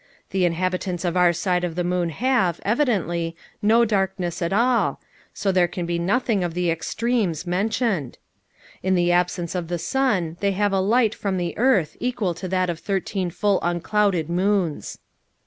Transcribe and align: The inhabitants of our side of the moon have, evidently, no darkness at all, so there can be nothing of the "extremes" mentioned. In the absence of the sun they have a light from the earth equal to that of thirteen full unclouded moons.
The 0.31 0.45
inhabitants 0.45 1.05
of 1.05 1.15
our 1.15 1.31
side 1.31 1.63
of 1.63 1.75
the 1.75 1.83
moon 1.83 2.09
have, 2.09 2.59
evidently, 2.65 3.35
no 3.61 3.85
darkness 3.85 4.41
at 4.41 4.51
all, 4.51 4.99
so 5.31 5.51
there 5.51 5.67
can 5.67 5.85
be 5.85 5.99
nothing 5.99 6.43
of 6.43 6.55
the 6.55 6.71
"extremes" 6.71 7.45
mentioned. 7.45 8.17
In 8.81 8.95
the 8.95 9.11
absence 9.11 9.53
of 9.53 9.67
the 9.67 9.77
sun 9.77 10.37
they 10.39 10.53
have 10.53 10.73
a 10.73 10.79
light 10.79 11.13
from 11.13 11.37
the 11.37 11.55
earth 11.55 11.95
equal 11.99 12.33
to 12.33 12.47
that 12.47 12.67
of 12.67 12.79
thirteen 12.79 13.29
full 13.29 13.59
unclouded 13.61 14.27
moons. 14.27 14.97